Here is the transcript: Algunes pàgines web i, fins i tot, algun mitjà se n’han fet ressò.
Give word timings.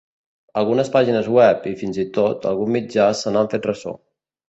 Algunes 0.61 0.89
pàgines 0.95 1.29
web 1.35 1.69
i, 1.73 1.75
fins 1.83 2.01
i 2.07 2.09
tot, 2.19 2.51
algun 2.55 2.75
mitjà 2.81 3.11
se 3.25 3.37
n’han 3.39 3.55
fet 3.57 3.73
ressò. 3.73 3.99